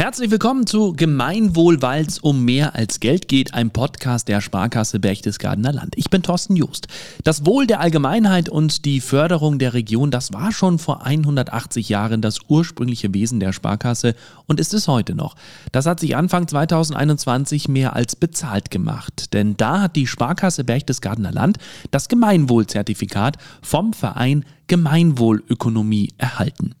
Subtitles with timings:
[0.00, 4.98] Herzlich willkommen zu Gemeinwohl, weil es um mehr als Geld geht, ein Podcast der Sparkasse
[4.98, 5.92] Berchtesgadener Land.
[5.98, 6.88] Ich bin Thorsten Just.
[7.22, 12.22] Das Wohl der Allgemeinheit und die Förderung der Region, das war schon vor 180 Jahren
[12.22, 14.14] das ursprüngliche Wesen der Sparkasse
[14.46, 15.36] und ist es heute noch.
[15.70, 21.32] Das hat sich Anfang 2021 mehr als bezahlt gemacht, denn da hat die Sparkasse Berchtesgadener
[21.32, 21.58] Land
[21.90, 26.74] das Gemeinwohlzertifikat vom Verein Gemeinwohlökonomie erhalten.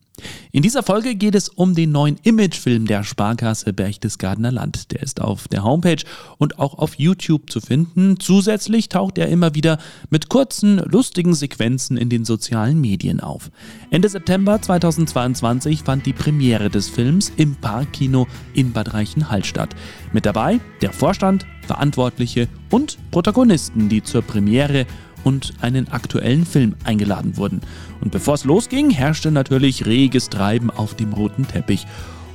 [0.52, 4.92] In dieser Folge geht es um den neuen Imagefilm der Sparkasse Berchtesgadener Land.
[4.92, 6.02] Der ist auf der Homepage
[6.38, 8.18] und auch auf YouTube zu finden.
[8.18, 9.78] Zusätzlich taucht er immer wieder
[10.10, 13.50] mit kurzen, lustigen Sequenzen in den sozialen Medien auf.
[13.90, 19.74] Ende September 2022 fand die Premiere des Films im Parkkino in Bad Reichenhall statt.
[20.12, 24.86] Mit dabei der Vorstand, Verantwortliche und Protagonisten, die zur Premiere
[25.24, 27.60] und einen aktuellen Film eingeladen wurden.
[28.00, 31.86] Und bevor es losging, herrschte natürlich reges Treiben auf dem roten Teppich.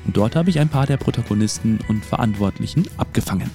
[0.05, 3.49] Und dort habe ich ein paar der Protagonisten und Verantwortlichen abgefangen.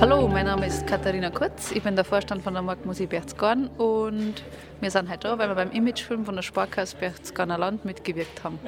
[0.00, 1.70] Hallo, mein Name ist Katharina Kurz.
[1.70, 4.42] Ich bin der Vorstand von der Marktmusik Berchtesgaden und
[4.82, 8.58] wir sind heute da, weil wir beim Imagefilm von der Sparkasse Berchtesgadener Land mitgewirkt haben.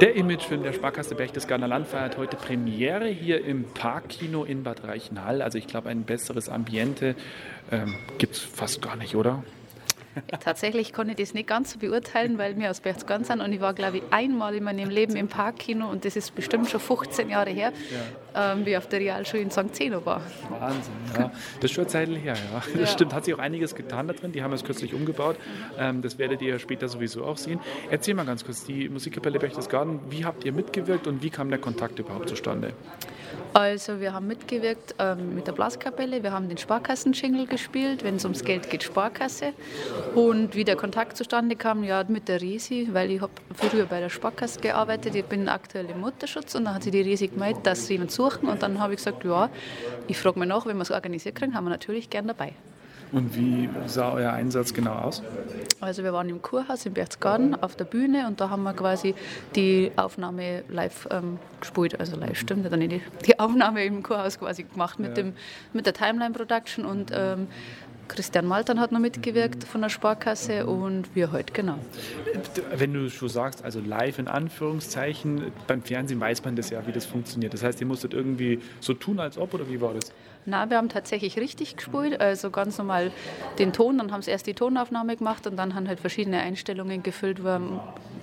[0.00, 5.42] Der Imagefilm der Sparkasse Berchtesgadener Land feiert heute Premiere hier im Parkkino in Bad Reichenhall.
[5.42, 7.14] Also ich glaube, ein besseres Ambiente
[7.70, 9.44] ähm, gibt es fast gar nicht, oder?
[10.40, 13.60] Tatsächlich kann ich das nicht ganz so beurteilen, weil wir aus Berchtesgaden sind und ich
[13.60, 17.28] war, glaube ich, einmal in meinem Leben im Parkkino und das ist bestimmt schon 15
[17.28, 17.72] Jahre her.
[18.34, 19.74] Ähm, wie auf der Realschule in St.
[19.74, 20.22] Zeno war.
[20.48, 21.30] Wahnsinn, ja.
[21.60, 22.62] Das ist schon eine Zeit her, ja.
[22.62, 22.86] Das ja.
[22.86, 24.32] stimmt, hat sich auch einiges getan da drin.
[24.32, 25.36] Die haben es kürzlich umgebaut.
[25.78, 27.60] Ähm, das werdet ihr später sowieso auch sehen.
[27.90, 31.58] Erzähl mal ganz kurz, die Musikkapelle Berchtesgaden, wie habt ihr mitgewirkt und wie kam der
[31.58, 32.72] Kontakt überhaupt zustande?
[33.54, 38.24] Also wir haben mitgewirkt ähm, mit der Blaskapelle, wir haben den Sparkassen-Jingle gespielt, wenn es
[38.24, 39.52] ums Geld geht, Sparkasse.
[40.14, 44.00] Und wie der Kontakt zustande kam, ja mit der Resi, weil ich habe früher bei
[44.00, 47.66] der Sparkasse gearbeitet, ich bin aktuell im Mutterschutz und dann hat sie die Resi gemeldet,
[47.66, 49.48] dass sie jemanden suchen und dann habe ich gesagt, ja,
[50.08, 52.52] ich frage mich nach, wenn wir es organisiert kriegen, haben wir natürlich gern dabei.
[53.12, 55.22] Und wie sah euer Einsatz genau aus?
[55.80, 59.14] Also wir waren im Kurhaus in Berchtesgaden auf der Bühne und da haben wir quasi
[59.54, 64.62] die Aufnahme live ähm, gespielt, also live stimmt dann nicht, die Aufnahme im Kurhaus quasi
[64.62, 65.24] gemacht mit, ja.
[65.24, 65.34] dem,
[65.74, 67.48] mit der Timeline Production und ähm,
[68.08, 71.78] Christian Maltern hat noch mitgewirkt von der Sparkasse und wir heute, genau.
[72.74, 76.92] Wenn du schon sagst, also live in Anführungszeichen, beim Fernsehen weiß man das ja, wie
[76.92, 77.54] das funktioniert.
[77.54, 80.12] Das heißt, ihr musstet irgendwie so tun, als ob, oder wie war das?
[80.44, 83.12] Na, wir haben tatsächlich richtig gespielt, also ganz normal
[83.58, 87.02] den Ton, dann haben sie erst die Tonaufnahme gemacht und dann haben halt verschiedene Einstellungen
[87.02, 87.42] gefüllt,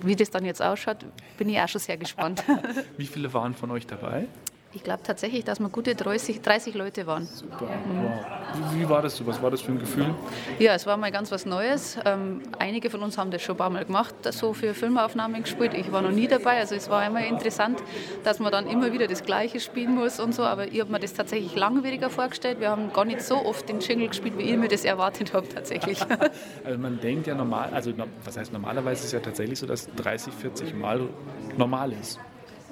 [0.02, 0.98] wie das dann jetzt ausschaut,
[1.38, 2.44] bin ich auch schon sehr gespannt.
[2.98, 4.26] wie viele waren von euch dabei?
[4.72, 7.26] Ich glaube tatsächlich, dass wir gute 30, 30 Leute waren.
[7.26, 8.72] Super, wow.
[8.72, 9.26] Wie, wie, war das so?
[9.26, 10.14] Was war das für ein Gefühl?
[10.60, 11.98] Ja, es war mal ganz was Neues.
[12.04, 15.74] Ähm, einige von uns haben das schon ein paar Mal gemacht, so für Filmaufnahmen gespielt.
[15.74, 17.82] Ich war noch nie dabei, also es war immer interessant,
[18.22, 20.44] dass man dann immer wieder das Gleiche spielen muss und so.
[20.44, 22.60] Aber ich habe mir das tatsächlich langwieriger vorgestellt.
[22.60, 25.48] Wir haben gar nicht so oft den Jingle gespielt, wie ich mir das erwartet habe
[25.48, 25.98] tatsächlich.
[26.64, 27.92] also man denkt ja normal, also
[28.24, 31.08] was heißt normalerweise ist es ja tatsächlich so, dass 30, 40 Mal
[31.56, 32.20] normal ist.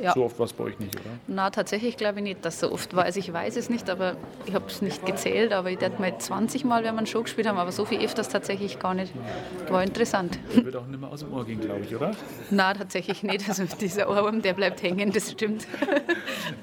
[0.01, 0.13] Ja.
[0.15, 1.11] So oft war es bei euch nicht, oder?
[1.27, 3.05] Na, tatsächlich glaube ich nicht, dass so oft war.
[3.05, 4.17] Also ich weiß es nicht, aber
[4.47, 5.53] ich habe es nicht gezählt.
[5.53, 8.29] Aber ich dachte mal 20 Mal, wenn wir schon gespielt haben, aber so viel öfters
[8.29, 9.13] tatsächlich gar nicht.
[9.69, 10.39] War interessant.
[10.55, 12.13] Der wird auch nicht mehr aus dem Ohr gehen, glaube ich, oder?
[12.51, 13.49] Na, tatsächlich nicht.
[13.49, 15.67] Also dieser Ohrwurm, der bleibt hängen, das stimmt.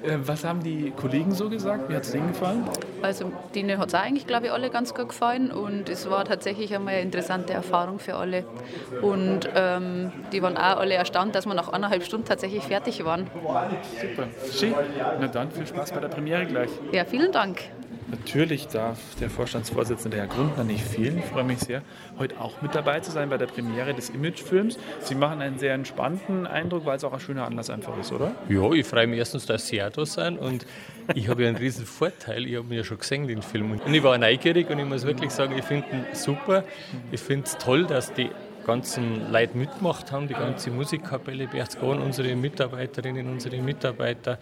[0.02, 1.88] Äh, was haben die Kollegen so gesagt?
[1.88, 2.64] Wie hat es denen gefallen?
[3.02, 5.50] Also denen hat es eigentlich, glaube ich, alle ganz gut gefallen.
[5.50, 8.44] Und es war tatsächlich einmal eine interessante Erfahrung für alle.
[9.02, 13.25] Und ähm, die waren auch alle erstaunt, dass wir nach anderthalb Stunden tatsächlich fertig waren.
[13.32, 14.28] Super.
[14.52, 14.74] Schön.
[15.20, 16.70] Na dann, viel Spaß bei der Premiere gleich.
[16.92, 17.60] Ja, vielen Dank.
[18.08, 21.18] Natürlich darf der Vorstandsvorsitzende Herr Grundner nicht fehlen.
[21.18, 21.82] Ich freue mich sehr,
[22.20, 24.78] heute auch mit dabei zu sein bei der Premiere des Imagefilms.
[25.00, 28.30] Sie machen einen sehr entspannten Eindruck, weil es auch ein schöner Anlass einfach ist, oder?
[28.48, 30.66] Ja, ich freue mich erstens, dass Sie auch da sind und
[31.16, 32.46] ich habe ja einen riesen Vorteil.
[32.46, 33.72] Ich habe mir ja schon gesehen, den Film.
[33.72, 36.62] Und ich war neugierig und ich muss wirklich sagen, ich finde ihn super.
[37.10, 38.30] Ich finde es toll, dass die
[38.66, 44.38] ganzen Leute mitgemacht haben, die ganze Musikkapelle Berchtesgaden, unsere Mitarbeiterinnen, unsere Mitarbeiter,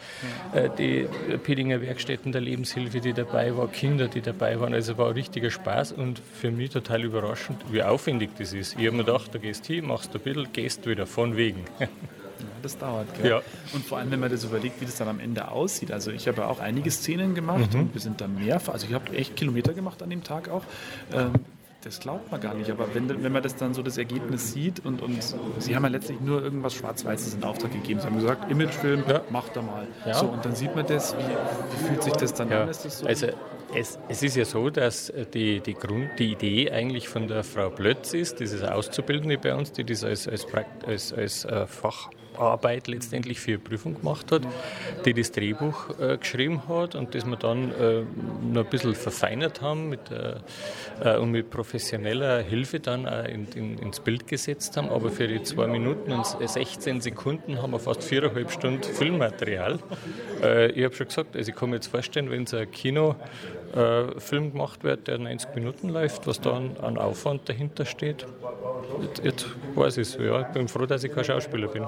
[0.54, 1.06] äh, die
[1.42, 4.72] Pedinger Werkstätten der Lebenshilfe, die dabei waren, Kinder, die dabei waren.
[4.72, 8.78] Also war ein richtiger Spaß und für mich total überraschend, wie aufwendig das ist.
[8.78, 11.64] Ich habe mir gedacht, du gehst hin, machst ein bisschen, gehst wieder, von wegen.
[12.62, 13.06] das dauert.
[13.20, 13.30] Gell?
[13.30, 13.42] Ja.
[13.72, 15.92] Und vor allem, wenn man das überlegt, wie das dann am Ende aussieht.
[15.92, 17.80] Also ich habe ja auch einige Szenen gemacht mhm.
[17.80, 20.62] und wir sind da mehrfach, also ich habe echt Kilometer gemacht an dem Tag auch.
[21.12, 21.32] Ähm,
[21.84, 22.70] das glaubt man gar nicht.
[22.70, 25.18] Aber wenn, wenn man das dann so das Ergebnis sieht und, und
[25.58, 28.00] sie haben ja letztlich nur irgendwas Schwarz-Weißes in Auftrag gegeben.
[28.00, 29.22] Sie haben gesagt, Imagefilm, ja.
[29.30, 29.86] macht da mal.
[30.06, 30.14] Ja.
[30.14, 32.62] So, und dann sieht man das, wie, wie fühlt sich das dann ja.
[32.62, 32.68] an?
[32.68, 33.06] Ist das so?
[33.06, 33.26] Also
[33.74, 37.70] Es, es, ist ja so, dass die, die, Grund, die Idee eigentlich von der Frau
[37.70, 40.46] Blötz ist, dieses Auszubildende bei uns, die das als, als,
[40.86, 44.42] als, als äh, Fach Arbeit letztendlich für Prüfung gemacht hat,
[45.04, 48.02] die das Drehbuch äh, geschrieben hat und das wir dann äh,
[48.42, 50.36] noch ein bisschen verfeinert haben mit, äh,
[51.02, 54.88] äh und mit professioneller Hilfe dann in, in, ins Bild gesetzt haben.
[54.88, 59.78] Aber für die zwei Minuten und 16 Sekunden haben wir fast viereinhalb Stunden Filmmaterial.
[60.42, 63.16] Äh, ich habe schon gesagt, also ich kann mir jetzt vorstellen, wenn es ein Kinofilm
[63.74, 68.26] äh, gemacht wird, der 90 Minuten läuft, was da an, an Aufwand dahinter steht.
[69.02, 70.14] Jetzt, jetzt weiß ich es.
[70.16, 71.84] Ja, ich bin froh, dass ich kein Schauspieler bin.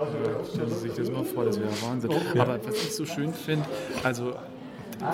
[0.53, 2.11] Stellen Sie sich das mal vor, das wäre Wahnsinn.
[2.39, 3.67] Aber was ich so schön finde,
[4.03, 4.35] also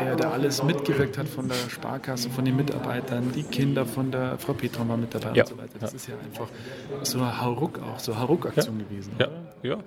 [0.01, 4.39] der da alles mitgewirkt hat von der Sparkasse, von den Mitarbeitern, die Kinder von der
[4.39, 5.43] Frau Petron war mit dabei ja.
[5.45, 5.79] und so weiter.
[5.81, 5.97] Das ja.
[5.97, 6.49] ist ja einfach
[7.03, 8.85] so eine Hauruck auch, so eine Hauruck-Aktion ja.
[8.87, 9.13] gewesen.
[9.19, 9.29] Ja,
[9.63, 9.79] ja.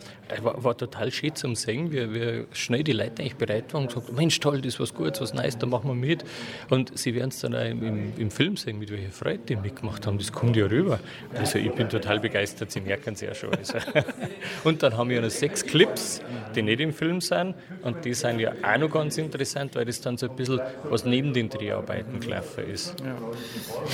[0.43, 3.93] War, war, total schön zum Singen, wie, wie schnell die Leute eigentlich bereit waren und
[3.93, 6.23] gesagt Mensch, toll, das ist was Gutes, was Neues, da machen wir mit.
[6.69, 10.05] Und sie werden es dann auch im, im, Film sehen, mit welcher Freude die mitgemacht
[10.05, 10.17] haben.
[10.17, 10.99] Das kommt ja rüber.
[11.33, 13.53] Also ich bin total begeistert, sie merken es ja schon.
[13.53, 13.77] Also.
[14.63, 16.21] und dann haben wir noch sechs Clips,
[16.55, 20.01] die nicht im Film sind und die sind ja auch noch ganz interessant, weil das
[20.01, 20.59] dann so ein bisschen
[20.89, 22.95] was neben den Dreharbeiten gelaufen ist.
[22.99, 23.15] Ja.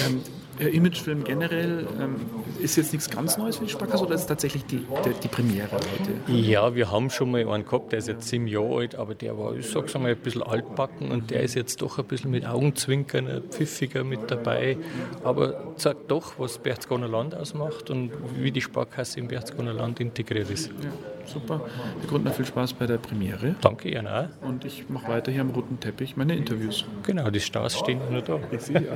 [0.06, 0.22] Ähm,
[0.60, 2.18] Imagefilm generell ähm,
[2.60, 5.28] ist jetzt nichts ganz Neues für die Sparkasse oder ist es tatsächlich die, die, die,
[5.28, 6.32] Premiere heute?
[6.32, 9.38] Ja, wir haben schon mal einen gehabt, der ist jetzt sieben Jahre alt, aber der
[9.38, 12.46] war, ich sag's einmal, ein bisschen altbacken und der ist jetzt doch ein bisschen mit
[12.46, 14.78] Augenzwinkern, ein pfiffiger mit dabei,
[15.24, 20.50] aber zeigt doch, was Berchtesgadener Land ausmacht und wie die Sparkasse im Berchtesgadener Land integriert
[20.52, 20.68] ist.
[20.68, 20.92] Ja,
[21.32, 21.62] super.
[22.00, 23.56] Herr Grundner, viel Spaß bei der Premiere.
[23.62, 24.28] Danke, Ihnen auch.
[24.42, 26.86] Und ich mache weiter hier am roten Teppich meine Interviews.
[27.04, 28.40] Genau, die Stars stehen nur da.
[28.52, 28.94] Ich sehe ja.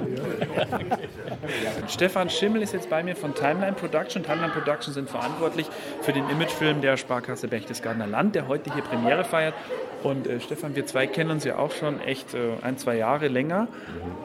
[1.88, 4.24] Stefan Schimmel ist jetzt bei mir von Timeline Production.
[4.24, 5.68] Timeline Production sind verantwortlich
[6.02, 9.54] für den Imagefilm der Sparkasse Berchtesgadener Land, der heute hier Premiere feiert.
[10.04, 13.28] Und äh, Stefan, wir zwei kennen uns ja auch schon echt äh, ein, zwei Jahre
[13.28, 13.68] länger.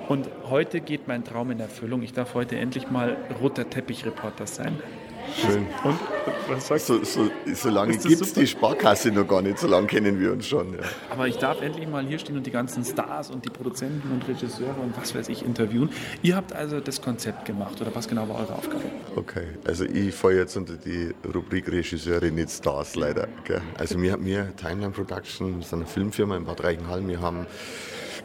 [0.08, 2.02] Und heute geht mein Traum in Erfüllung.
[2.02, 4.78] Ich darf heute endlich mal roter Teppich-Reporter sein.
[5.36, 5.66] Schön.
[5.84, 5.98] Und
[6.48, 7.04] was sagst du?
[7.04, 10.32] So, so, so lange gibt es die Sparkasse noch gar nicht, so lange kennen wir
[10.32, 10.72] uns schon.
[10.72, 10.80] Ja.
[11.10, 14.26] Aber ich darf endlich mal hier stehen und die ganzen Stars und die Produzenten und
[14.28, 15.90] Regisseure und was weiß ich interviewen.
[16.22, 18.84] Ihr habt also das Konzept gemacht oder was genau war eure Aufgabe?
[19.16, 23.28] Okay, also ich fahre jetzt unter die Rubrik Regisseure, nicht Stars leider.
[23.44, 23.62] Gell?
[23.78, 27.46] Also wir, wir Timeline Production, ist eine Filmfirma in Bad Reichenhall, wir haben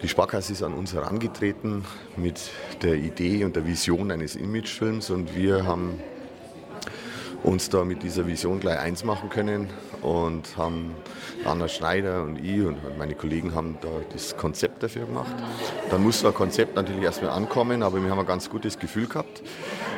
[0.01, 1.85] die Sparkasse ist an uns herangetreten
[2.17, 2.51] mit
[2.81, 5.99] der Idee und der Vision eines Imagefilms und wir haben
[7.45, 9.69] uns da mit dieser Vision gleich eins machen können
[10.01, 10.95] und haben
[11.45, 15.35] Anna Schneider und ich und meine Kollegen haben da das Konzept dafür gemacht.
[15.91, 19.43] Dann muss das Konzept natürlich erstmal ankommen, aber wir haben ein ganz gutes Gefühl gehabt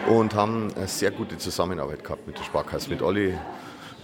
[0.08, 3.40] und haben eine sehr gute Zusammenarbeit gehabt mit der Sparkasse, mit allen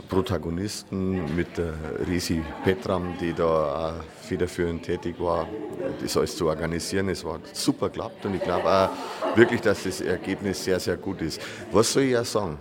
[0.07, 1.73] Protagonisten, mit der
[2.07, 5.47] Risi Petram, die da federführend tätig war,
[6.01, 7.09] das alles zu organisieren.
[7.09, 11.21] Es war super geklappt und ich glaube auch wirklich, dass das Ergebnis sehr, sehr gut
[11.21, 11.41] ist.
[11.73, 12.57] Was soll ich ja sagen?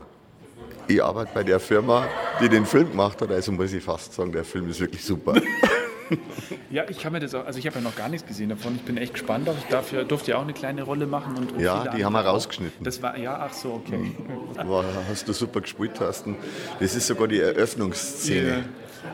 [0.89, 2.07] Ich arbeite bei der Firma,
[2.41, 5.35] die den Film gemacht hat, also muss ich fast sagen, der Film ist wirklich super.
[6.71, 8.77] ja, ich kann mir das auch, also ich habe ja noch gar nichts gesehen davon.
[8.77, 9.49] Ich bin echt gespannt.
[9.49, 11.37] Auch ich dafür, durfte ja auch eine kleine Rolle machen.
[11.37, 12.85] Und, ja, die haben wir rausgeschnitten.
[12.85, 14.13] Das war, ja, ach so, okay.
[14.57, 16.37] War, hast du super gespielt, Thorsten.
[16.81, 18.65] Das ist sogar die Eröffnungsszene.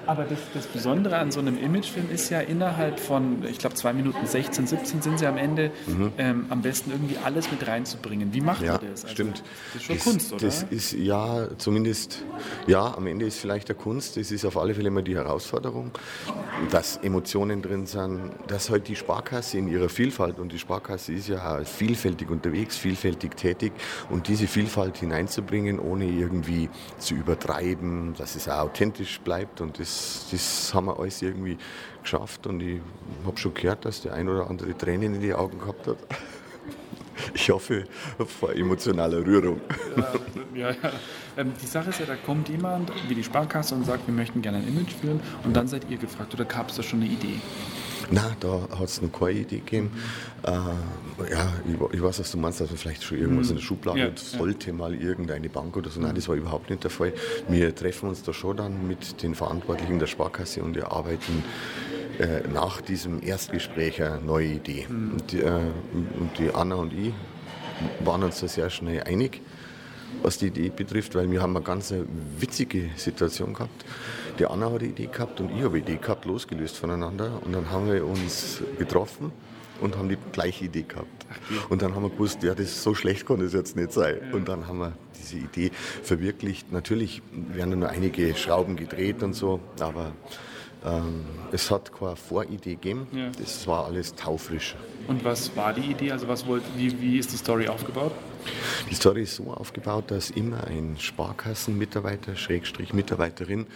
[0.06, 3.92] Aber das, das, Besondere an so einem Imagefilm ist ja innerhalb von, ich glaube, 2
[3.94, 6.12] Minuten 16, 17 sind sie am Ende, mhm.
[6.18, 8.32] ähm, am besten irgendwie alles mit reinzubringen.
[8.32, 9.04] Wie macht ja, man das?
[9.04, 9.42] Also, stimmt.
[9.72, 10.46] Das ist schon das, Kunst, oder?
[10.46, 12.24] Das ist ja zumindest,
[12.66, 14.16] ja, am Ende ist vielleicht der Kunst.
[14.16, 15.90] Das ist auf alle Fälle immer die Herausforderung,
[16.70, 21.28] dass Emotionen drin sind, dass halt die Sparkasse in ihrer Vielfalt, und die Sparkasse ist
[21.28, 23.72] ja vielfältig unterwegs, vielfältig tätig,
[24.10, 26.68] und diese Vielfalt hineinzubringen, ohne irgendwie
[26.98, 31.56] zu übertreiben, dass es auch authentisch bleibt und das, das haben wir alles irgendwie
[32.02, 32.80] geschafft und ich
[33.24, 35.98] habe schon gehört, dass der ein oder andere Tränen in die Augen gehabt hat.
[37.34, 37.84] Ich hoffe,
[38.38, 39.60] vor emotionaler Rührung.
[39.96, 40.12] Ja,
[40.54, 40.92] ja, ja.
[41.36, 44.40] Ähm, die Sache ist ja, da kommt jemand wie die Sparkasse und sagt, wir möchten
[44.40, 47.10] gerne ein Image führen und dann seid ihr gefragt oder gab es da schon eine
[47.10, 47.40] Idee?
[48.10, 49.90] Nein, da hat es noch keine Idee gegeben.
[50.42, 50.50] Mhm.
[50.50, 53.50] Äh, ja, ich, ich, weiß, was du meinst, dass man vielleicht schon irgendwas mhm.
[53.50, 56.00] in der Schublade ja, sollte, mal irgendeine Bank oder so.
[56.00, 57.12] Nein, das war überhaupt nicht der Fall.
[57.48, 61.44] Wir treffen uns da schon dann mit den Verantwortlichen der Sparkasse und erarbeiten
[62.18, 64.86] äh, nach diesem Erstgespräch eine neue Idee.
[64.88, 65.12] Mhm.
[65.12, 67.12] Und, äh, und die Anna und ich
[68.00, 69.40] waren uns da sehr schnell einig
[70.22, 71.92] was die Idee betrifft, weil wir haben eine ganz
[72.38, 73.84] witzige Situation gehabt.
[74.38, 77.40] Die Anna hat eine Idee gehabt und ich habe eine Idee gehabt, losgelöst voneinander.
[77.44, 79.32] Und dann haben wir uns getroffen
[79.80, 81.26] und haben die gleiche Idee gehabt.
[81.70, 84.16] Und dann haben wir gewusst, ja, das so schlecht kann das jetzt nicht sein.
[84.32, 85.70] Und dann haben wir diese Idee
[86.02, 86.72] verwirklicht.
[86.72, 90.12] Natürlich werden nur einige Schrauben gedreht und so, aber
[90.86, 93.30] Ähm, es hat keine Voridee gegeben, Ja.
[93.36, 94.76] das war alles taufrisch.
[95.08, 96.12] Und was war die Idee?
[96.12, 98.12] Also was wollt, wie, wie ist die Story aufgebaut?
[98.90, 103.66] Die Story ist so aufgebaut, dass immer ein Sparkassenmitarbeiter, Schrägstrich Mitarbeiterin,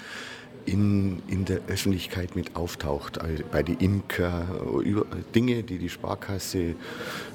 [0.64, 3.18] in, in der Öffentlichkeit mit auftaucht.
[3.50, 4.46] Bei den Imker,
[4.84, 6.76] über, Dinge, die die Sparkasse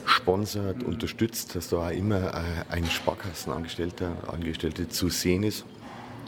[0.06, 5.66] sponsert, unterstützt, dass da auch immer äh, ein Sparkassenangestellter, Angestellte zu sehen ist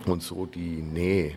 [0.05, 1.35] und so die Nähe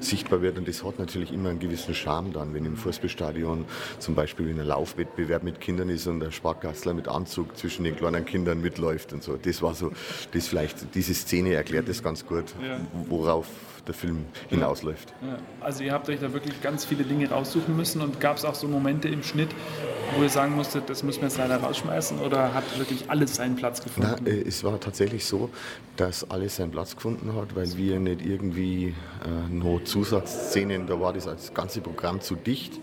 [0.00, 0.58] sichtbar wird.
[0.58, 3.64] Und das hat natürlich immer einen gewissen Charme dann, wenn im Fußballstadion
[3.98, 7.96] zum Beispiel in einem Laufwettbewerb mit Kindern ist und der Sparkassler mit Anzug zwischen den
[7.96, 9.36] kleinen Kindern mitläuft und so.
[9.36, 9.92] Das war so,
[10.32, 12.44] das vielleicht, diese Szene erklärt das ganz gut,
[13.08, 13.46] worauf
[13.88, 15.12] der Film hinausläuft.
[15.22, 15.38] Ja.
[15.60, 18.54] Also ihr habt euch da wirklich ganz viele Dinge raussuchen müssen und gab es auch
[18.54, 19.48] so Momente im Schnitt,
[20.16, 23.56] wo ihr sagen musstet, das müssen wir jetzt leider rausschmeißen oder hat wirklich alles seinen
[23.56, 24.26] Platz Na, gefunden?
[24.26, 25.50] äh, es war tatsächlich so,
[25.96, 31.12] dass alles seinen Platz gefunden hat, weil wir nicht irgendwie äh, noch Zusatzszenen, da war
[31.12, 32.74] das als ganze Programm zu dicht,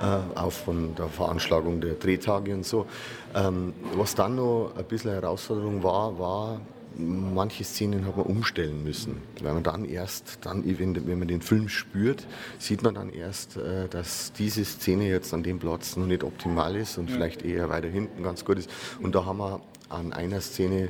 [0.00, 2.86] äh, auch von der Veranschlagung der Drehtage und so.
[3.34, 6.60] Ähm, was dann noch ein bisschen Herausforderung war, war,
[6.98, 9.22] manche Szenen hat man umstellen müssen.
[9.42, 12.26] Weil man dann erst, dann, wenn, man den Film spürt,
[12.58, 16.74] sieht man dann erst, äh, dass diese Szene jetzt an dem Platz noch nicht optimal
[16.76, 18.70] ist und vielleicht eher weiter hinten ganz gut ist.
[19.00, 20.88] Und da haben wir an einer Szene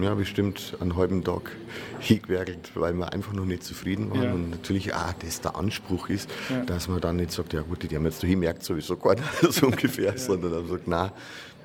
[0.00, 1.52] ja, bestimmt einen halben Tag
[1.98, 4.22] hingewerkelt, weil wir einfach noch nicht zufrieden waren.
[4.22, 4.32] Ja.
[4.32, 6.30] Und natürlich auch das der Anspruch ist,
[6.66, 9.66] dass man dann nicht sagt, ja gut, die haben jetzt noch merkt sowieso keiner, so
[9.66, 11.10] ungefähr, sondern dann sagt, nein,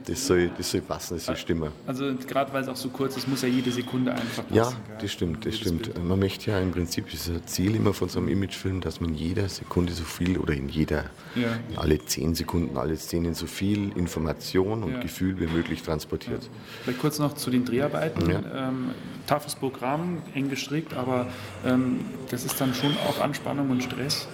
[0.06, 1.72] das soll, das soll passen, das soll stimmen.
[1.88, 4.54] Also gerade weil es auch so kurz ist, muss ja jede Sekunde einfach passen.
[4.54, 5.84] Ja, das stimmt, das stimmt.
[5.94, 6.04] Bild.
[6.04, 9.12] Man möchte ja im Prinzip, ist ein Ziel immer von so einem Imagefilm, dass man
[9.12, 11.06] in jeder Sekunde so viel oder in jeder,
[11.36, 11.58] Ja.
[11.78, 15.00] alle zehn Sekunden, alle Szenen so viel Information und Ja.
[15.00, 16.50] Gefühl wie möglich transportiert.
[16.84, 18.30] Vielleicht kurz noch zu den Dreharbeiten.
[18.30, 18.70] Ja.
[18.70, 18.92] Ähm,
[19.28, 21.28] toughes Programm, eng gestrickt, aber
[21.66, 24.28] ähm, das ist dann schon auch Anspannung und Stress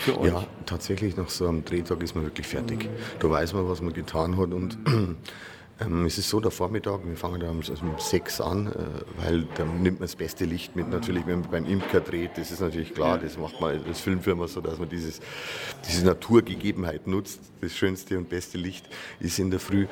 [0.00, 0.32] für euch.
[0.32, 2.88] Ja, tatsächlich nach so einem Drehtag ist man wirklich fertig.
[3.20, 4.78] Da weiß man, was man getan hat und
[5.78, 9.22] ähm, es ist so, der Vormittag, wir fangen da um, also um sechs an, äh,
[9.22, 10.88] weil da nimmt man das beste Licht mit.
[10.88, 14.48] Natürlich, wenn man beim Imker dreht, das ist natürlich klar, das macht man als Filmfirma
[14.48, 15.20] so, dass man dieses,
[15.86, 17.40] diese Naturgegebenheit nutzt.
[17.60, 18.88] Das schönste und beste Licht
[19.20, 19.86] ist in der Früh.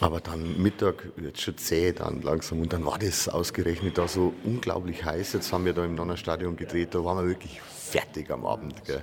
[0.00, 4.34] Aber dann Mittag wird schon zäh dann langsam und dann war das ausgerechnet da so
[4.44, 5.32] unglaublich heiß.
[5.32, 8.84] Jetzt haben wir da im Donnerstadion gedreht, da waren wir wirklich fertig am Abend.
[8.84, 9.02] Gell.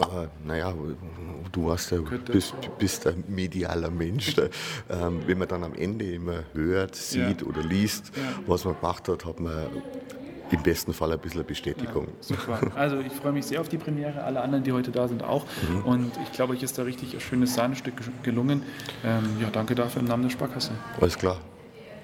[0.00, 0.74] Aber naja,
[1.52, 1.98] du warst ja,
[2.32, 4.34] bist, bist ein medialer Mensch.
[4.34, 4.48] Da,
[4.88, 7.46] ähm, wenn man dann am Ende immer hört, sieht Ja.
[7.46, 8.22] oder liest, Ja.
[8.46, 9.66] was man gemacht hat, hat man
[10.50, 12.08] im besten Fall ein bisschen Bestätigung.
[12.20, 12.58] Super.
[12.74, 15.44] Also ich freue mich sehr auf die Premiere, alle anderen, die heute da sind, auch.
[15.68, 15.84] Mhm.
[15.84, 18.64] Und ich glaube, euch ist da richtig ein schönes Sahnestück gelungen.
[19.04, 20.72] Ähm, ja, danke dafür im Namen der Sparkasse.
[21.00, 21.40] Alles klar.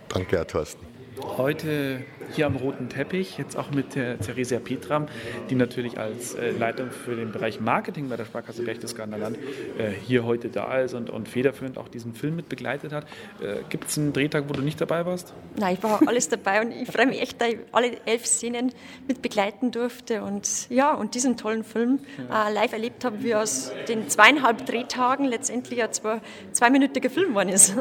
[0.09, 0.87] Danke, Herr Thorsten.
[1.23, 2.01] Heute
[2.33, 5.07] hier am roten Teppich, jetzt auch mit der Theresia Petram,
[5.49, 9.39] die natürlich als äh, Leitung für den Bereich Marketing bei der Sparkasse Berchtesgadener Land
[9.79, 13.05] äh, hier heute da ist und, und federführend auch diesen Film mit begleitet hat.
[13.41, 15.33] Äh, Gibt es einen Drehtag, wo du nicht dabei warst?
[15.57, 18.73] Nein, ich war alles dabei und ich freue mich echt, dass ich alle elf Szenen
[19.09, 23.73] mit begleiten durfte und ja, und diesen tollen Film äh, live erlebt habe, wie aus
[23.89, 26.21] den zweieinhalb Drehtagen letztendlich ein zwei,
[26.53, 27.75] zweiminütiger Film geworden ist.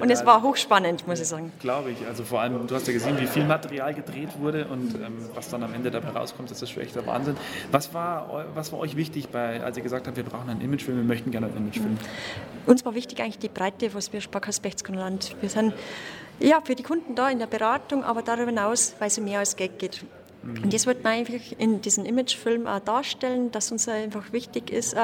[0.00, 1.52] Und es war hochspannend, muss ich sagen.
[1.60, 2.06] Glaube ich.
[2.06, 5.48] Also vor allem, du hast ja gesehen, wie viel Material gedreht wurde und ähm, was
[5.48, 7.36] dann am Ende dabei rauskommt, das ist schon echt der Wahnsinn.
[7.72, 10.98] Was war, was war euch wichtig, bei, als ihr gesagt habt, wir brauchen einen Imagefilm,
[10.98, 11.98] wir möchten gerne einen Imagefilm?
[12.66, 15.36] Uns war wichtig eigentlich die Breite, was wir Sparkasse Land.
[15.40, 15.74] Wir sind
[16.38, 19.56] ja für die Kunden da in der Beratung, aber darüber hinaus, weil es mehr als
[19.56, 20.04] Geld geht.
[20.42, 24.96] Und das wird man einfach in diesem Imagefilm auch darstellen, dass uns einfach wichtig ist,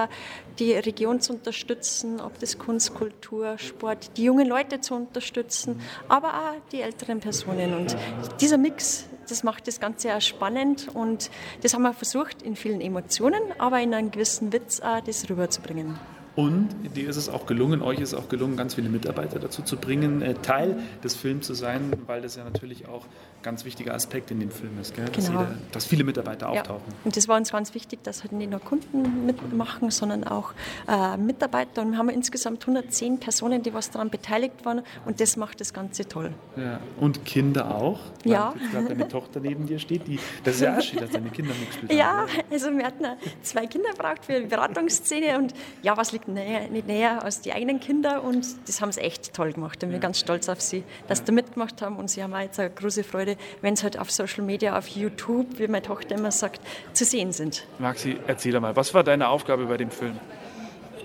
[0.59, 6.29] die Region zu unterstützen, ob das Kunst, Kultur, Sport, die jungen Leute zu unterstützen, aber
[6.29, 7.75] auch die älteren Personen.
[7.75, 7.97] Und
[8.41, 12.81] dieser Mix, das macht das Ganze auch spannend und das haben wir versucht in vielen
[12.81, 15.99] Emotionen, aber in einem gewissen Witz auch das rüberzubringen.
[16.37, 19.63] Und dir ist es auch gelungen, euch ist es auch gelungen, ganz viele Mitarbeiter dazu
[19.63, 23.65] zu bringen, äh, Teil des Films zu sein, weil das ja natürlich auch ein ganz
[23.65, 25.07] wichtiger Aspekt in dem Film ist, gell?
[25.07, 25.41] Dass, Genau.
[25.41, 26.61] jeder, dass viele Mitarbeiter Ja.
[26.61, 26.93] auftauchen.
[27.05, 30.53] Und das war uns ganz wichtig, dass halt nicht nur Kunden mitmachen, sondern auch
[30.87, 31.81] äh, Mitarbeiter.
[31.81, 34.83] Und wir haben insgesamt 110 Personen, die was daran beteiligt waren.
[35.07, 36.35] Und das macht das Ganze toll.
[36.57, 36.81] Ja.
[37.01, 38.01] Und Kinder auch.
[38.25, 38.53] Ja.
[38.61, 41.31] Jetzt gerade deine Tochter neben dir steht, die, das ist ja auch schön, dass deine
[41.31, 42.29] Kinder mitgespielt Ja, haben.
[42.51, 43.05] also wir hatten
[43.43, 45.39] zwei Kinder braucht für die Beratungsszene.
[45.39, 48.23] Und ja, was liegt näher, nicht näher als die eigenen Kinder?
[48.23, 49.83] Und das haben sie echt toll gemacht.
[49.83, 51.97] Und wir sind ganz stolz auf sie, dass sie da mitgemacht haben.
[51.97, 54.89] Und sie haben auch jetzt eine große Freude, wenn sie halt auf Social Media, auf
[54.89, 56.61] YouTube, wie meine Tochter immer sagt,
[56.93, 57.65] zu sehen sind.
[57.79, 60.19] Maxi, erzähl mal, was war deine Aufgabe bei dem Film?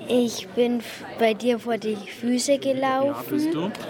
[0.07, 0.81] Ich bin
[1.19, 3.51] bei dir vor die Füße gelaufen.
[3.51, 3.71] du?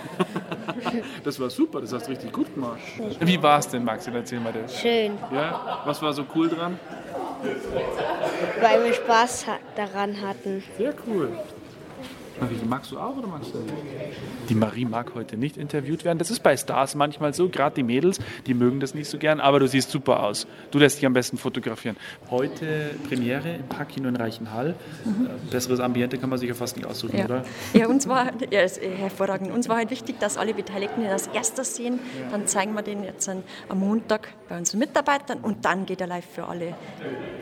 [1.23, 2.79] Das war super, das hast du richtig gut gemacht.
[3.19, 4.09] Wie war es denn, Maxi?
[4.11, 4.79] Erzähl mal das.
[4.79, 5.13] Schön.
[5.31, 6.79] Ja, was war so cool dran?
[8.61, 9.45] Weil wir Spaß
[9.75, 10.63] daran hatten.
[10.77, 11.29] Sehr cool.
[12.41, 13.75] Marie, magst du auch oder magst du nicht?
[14.49, 16.17] Die Marie mag heute nicht interviewt werden.
[16.17, 19.39] Das ist bei Stars manchmal so, gerade die Mädels, die mögen das nicht so gern,
[19.39, 20.47] aber du siehst super aus.
[20.71, 21.97] Du lässt dich am besten fotografieren.
[22.31, 24.73] Heute Premiere im Parkkino in Reichenhall.
[25.05, 25.29] Mhm.
[25.51, 27.25] Besseres Ambiente kann man sich ja fast nicht aussuchen, ja.
[27.25, 27.45] oder?
[27.73, 29.51] Ja, uns war ja, ist hervorragend.
[29.51, 31.99] Uns war halt wichtig, dass alle Beteiligten das erste sehen.
[32.19, 32.31] Ja.
[32.31, 36.25] Dann zeigen wir den jetzt am Montag bei unseren Mitarbeitern und dann geht er live
[36.25, 36.73] für alle.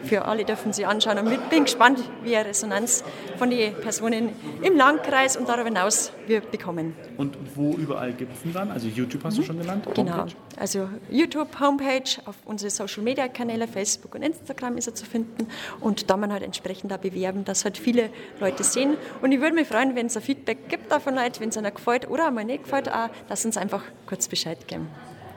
[0.03, 1.20] Für alle dürfen sie anschauen.
[1.20, 3.06] Und ich bin gespannt, wie eine Resonanz
[3.38, 6.96] von den Personen im Land Landkreis und darüber hinaus wir bekommen.
[7.17, 8.72] Und wo überall gibt es ihn dann?
[8.72, 9.86] Also YouTube hast du schon genannt?
[9.93, 10.17] Genau.
[10.17, 10.36] Homepage?
[10.58, 15.48] Also YouTube, Homepage, auf unsere Social Media Kanäle, Facebook und Instagram ist er zu finden.
[15.79, 18.98] Und da man halt entsprechend da bewerben, dass halt viele Leute sehen.
[19.22, 21.72] Und ich würde mich freuen, wenn es ein Feedback gibt davon Leuten, wenn es einer
[21.72, 24.88] gefällt oder einmal nicht gefällt, auch, dass uns einfach kurz Bescheid geben.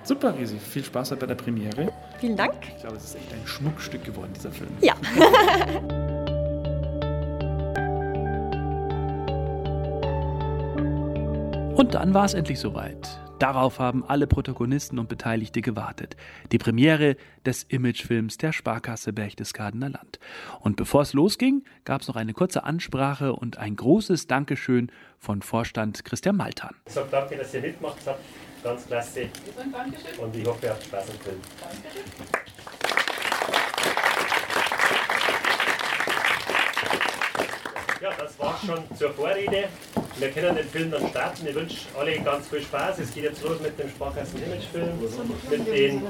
[0.05, 0.59] Super, Risi.
[0.59, 1.93] Viel Spaß bei der Premiere.
[2.19, 2.55] Vielen Dank.
[2.75, 4.71] Ich glaube, es ist echt ein Schmuckstück geworden, dieser Film.
[4.81, 4.95] Ja.
[11.83, 13.21] Und dann war es endlich soweit.
[13.41, 16.15] Darauf haben alle Protagonisten und Beteiligte gewartet.
[16.53, 20.21] Die Premiere des Imagefilms der Sparkasse Berchtesgadener Land.
[20.61, 25.43] Und bevor es losging, gab es noch eine kurze Ansprache und ein großes Dankeschön von
[25.43, 26.77] Vorstand Christian Maltan.
[26.87, 28.21] Ich sage danke, dass ihr mitmacht habt.
[28.63, 29.23] Ganz klasse.
[30.23, 31.41] Und ich hoffe, ihr habt Spaß am Film.
[38.03, 39.69] Ja, das war's schon zur Vorrede.
[40.17, 41.47] Wir können den Film dann starten.
[41.47, 42.99] Ich wünsche alle ganz viel Spaß.
[42.99, 44.99] Es geht jetzt los mit dem Sparkassen-Image-Film,
[45.49, 46.03] mit den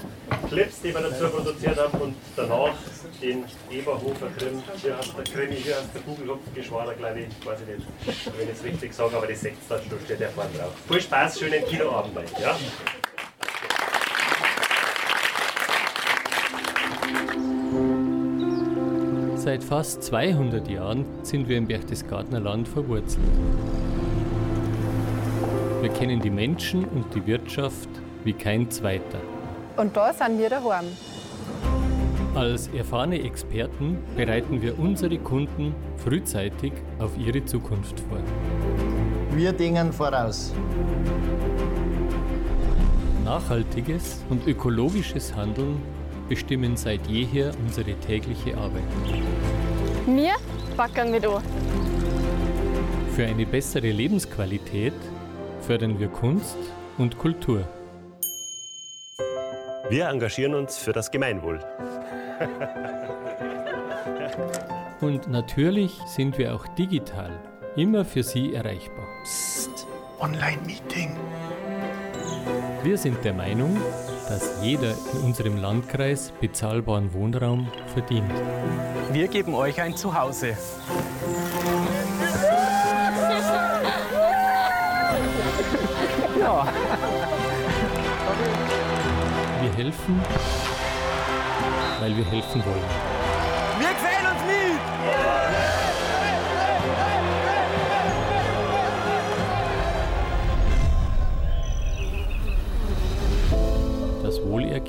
[0.49, 2.73] Clips, die wir dazu produziert haben und danach
[3.21, 4.63] den Eberhofer Grimm.
[4.81, 7.47] Hier hast der Krimi, hier hast der Kugelhupfgeschwader, glaube ich.
[7.47, 10.73] Weiß ich nicht, wenn ich es richtig sage, aber die Sechstagstunde steht ja vorne drauf.
[10.89, 12.17] Viel Spaß, schönen Kinoabend.
[12.41, 12.57] Ja?
[19.45, 23.27] Seit fast 200 Jahren sind wir im Berchtesgadener Land verwurzelt.
[25.81, 27.89] Wir kennen die Menschen und die Wirtschaft
[28.23, 29.19] wie kein zweiter.
[29.77, 30.85] Und da sind wir daheim.
[32.37, 38.19] Als erfahrene Experten bereiten wir unsere Kunden frühzeitig auf ihre Zukunft vor.
[39.33, 40.55] Wir dingen voraus.
[43.25, 45.83] Nachhaltiges und ökologisches Handeln
[46.29, 48.83] bestimmen seit jeher unsere tägliche Arbeit.
[50.07, 50.33] Wir
[50.77, 51.43] backen mit an.
[53.15, 54.95] Für eine bessere Lebensqualität
[55.61, 56.57] fördern wir Kunst
[56.99, 57.69] und Kultur.
[59.91, 61.61] Wir engagieren uns für das Gemeinwohl.
[65.01, 67.31] und natürlich sind wir auch digital
[67.77, 69.07] immer für Sie erreichbar.
[69.25, 69.87] Psst,
[70.21, 71.17] Online-Meeting.
[72.83, 73.81] Wir sind der Meinung,
[74.29, 78.31] dass jeder in unserem Landkreis bezahlbaren Wohnraum verdient.
[79.11, 80.57] Wir geben euch ein Zuhause.
[86.39, 86.67] Ja.
[89.61, 90.21] Wir helfen,
[92.01, 92.91] weil wir helfen wollen.
[93.79, 95.32] Wir quälen uns nie!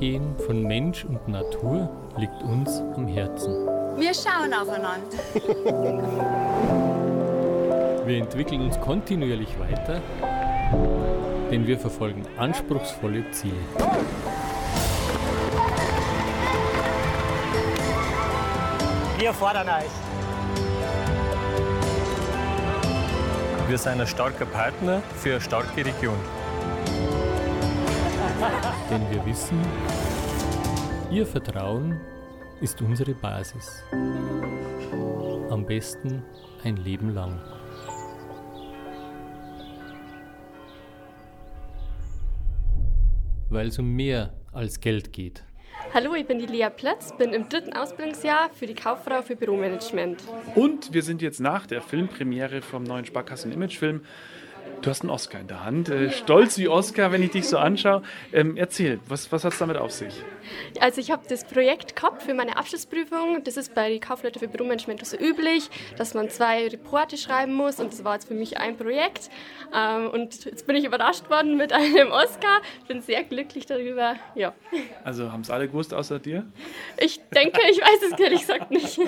[0.04, 3.54] Das Wohlergehen von Mensch und Natur liegt uns am Herzen.
[3.96, 5.18] Wir schauen aufeinander.
[8.06, 10.02] Wir entwickeln uns kontinuierlich weiter
[11.52, 13.56] denn wir verfolgen anspruchsvolle Ziele.
[19.18, 19.92] Wir fordern euch.
[23.70, 26.18] Wir sind ein starker Partner für eine starke Region.
[28.90, 29.60] Denn wir wissen,
[31.12, 32.00] Ihr Vertrauen
[32.62, 33.84] ist unsere Basis.
[35.50, 36.24] Am besten
[36.64, 37.40] ein Leben lang.
[43.54, 45.44] weil es um mehr als Geld geht.
[45.94, 50.24] Hallo, ich bin die Lea Plötz, bin im dritten Ausbildungsjahr für die Kauffrau für Büromanagement.
[50.56, 54.02] Und wir sind jetzt nach der Filmpremiere vom neuen Sparkassen-Imagefilm
[54.84, 55.88] Du hast einen Oscar in der Hand.
[55.88, 58.04] Äh, stolz wie Oscar, wenn ich dich so anschaue.
[58.34, 60.14] Ähm, erzähl, was, was hat es damit auf sich?
[60.82, 63.46] Also ich habe das Projekt gehabt für meine Abschlussprüfung.
[63.46, 67.80] Das ist bei Kaufleute für Büromanagement so üblich, dass man zwei Reporte schreiben muss.
[67.80, 69.30] Und das war jetzt für mich ein Projekt.
[69.74, 72.60] Ähm, und jetzt bin ich überrascht worden mit einem Oscar.
[72.82, 74.16] Ich bin sehr glücklich darüber.
[74.36, 74.54] Ja.
[75.06, 76.46] Also haben es alle gewusst außer dir?
[77.00, 79.00] Ich denke, ich weiß es ehrlich gesagt nicht.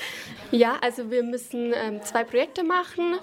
[0.50, 3.14] ja, also wir müssen ähm, zwei Projekte machen.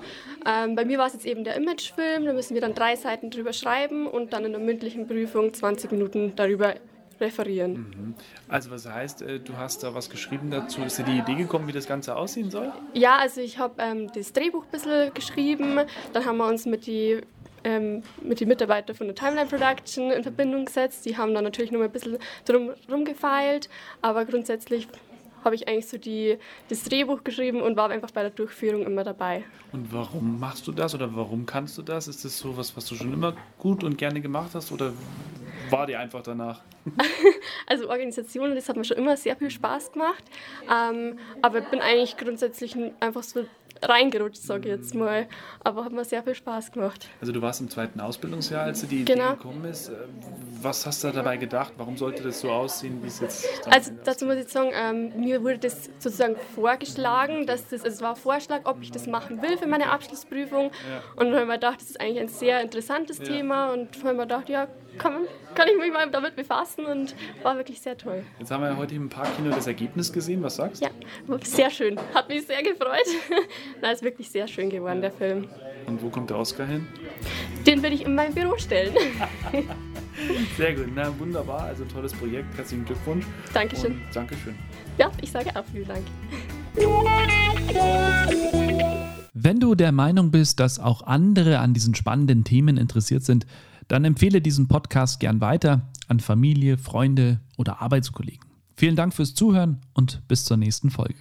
[0.46, 1.58] Ähm, bei mir war es jetzt eben der
[1.98, 2.26] Imagefilm.
[2.26, 5.92] Da müssen wir dann drei Seiten drüber schreiben und dann in der mündlichen Prüfung 20
[5.92, 6.76] Minuten darüber
[7.20, 7.74] referieren.
[7.74, 8.14] Mhm.
[8.48, 10.84] Also was heißt, äh, du hast da was geschrieben dazu?
[10.84, 12.72] Ist dir die Idee gekommen, wie das Ganze aussehen soll?
[12.94, 15.80] Ja, also ich habe ähm, das Drehbuch ein bisschen geschrieben,
[16.14, 17.22] dann haben wir uns mit die
[17.64, 21.06] ähm, mit den Mitarbeitern von der Timeline Production in Verbindung gesetzt.
[21.08, 23.68] Die haben dann natürlich mal ein bisschen drum rumgefeilt,
[24.04, 24.88] aber grundsätzlich
[25.48, 29.06] habe ich eigentlich so die, das Drehbuch geschrieben und war einfach bei der Durchführung immer
[29.06, 29.46] dabei.
[29.72, 32.10] Und warum machst du das oder warum kannst du das?
[32.10, 34.92] Ist das so was, was du schon immer gut und gerne gemacht hast oder
[35.70, 36.62] war dir einfach danach?
[37.66, 40.24] also Organisationen, das hat mir schon immer sehr viel Spaß gemacht,
[40.70, 43.46] ähm, aber ich bin eigentlich grundsätzlich einfach so
[43.82, 45.28] reingerutscht, sage ich jetzt mal.
[45.64, 47.08] Aber hat mir sehr viel Spaß gemacht.
[47.22, 49.32] Also du warst im zweiten Ausbildungsjahr, als du die Idee genau.
[49.32, 49.90] gekommen ist.
[49.90, 49.94] Äh,
[50.62, 51.74] was hast du dabei gedacht?
[51.78, 55.44] Warum sollte das so aussehen, wie es jetzt Also dazu muss ich sagen, ähm, mir
[55.44, 59.42] wurde das sozusagen vorgeschlagen, dass das, also es war ein Vorschlag, ob ich das machen
[59.42, 60.72] will für meine Abschlussprüfung.
[60.90, 61.04] Ja.
[61.16, 63.26] Und dann habe ich mir gedacht, das ist eigentlich ein sehr interessantes ja.
[63.26, 67.56] Thema und habe mir gedacht, ja, kann, kann ich mich mal damit befassen und war
[67.58, 68.24] wirklich sehr toll.
[68.40, 70.44] Jetzt haben wir ja heute im Parkkino das Ergebnis gesehen.
[70.44, 70.86] Was sagst du?
[70.88, 72.00] Ja, sehr schön.
[72.14, 73.06] Hat mich sehr gefreut.
[73.82, 75.48] Na, ist wirklich sehr schön geworden, der Film.
[75.86, 76.88] Und wo kommt der Oscar hin?
[77.66, 78.94] Den werde ich in mein Büro stellen.
[80.58, 81.62] Sehr gut, na wunderbar.
[81.62, 82.58] Also tolles Projekt.
[82.58, 83.26] Herzlichen Glückwunsch.
[83.54, 83.94] Dankeschön.
[83.94, 84.56] Und Dankeschön.
[84.98, 86.04] Ja, ich sage auch vielen Dank.
[89.34, 93.46] Wenn du der Meinung bist, dass auch andere an diesen spannenden Themen interessiert sind,
[93.88, 98.46] dann empfehle diesen Podcast gern weiter an Familie, Freunde oder Arbeitskollegen.
[98.76, 101.16] Vielen Dank fürs Zuhören und bis zur nächsten Folge.